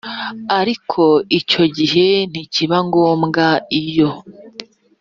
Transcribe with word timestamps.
Ariko 0.59 1.03
icyo 1.39 1.63
gihe 1.77 2.07
ntikiba 2.31 2.77
ngombwa 2.87 3.45
iyo 3.81 4.09